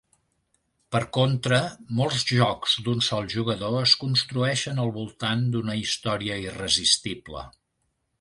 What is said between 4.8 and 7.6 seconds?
al voltant d'una història irresistible.